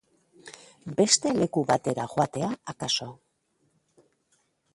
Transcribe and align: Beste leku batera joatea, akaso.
Beste 1.01 1.33
leku 1.41 1.63
batera 1.73 2.07
joatea, 2.15 2.49
akaso. 2.75 3.11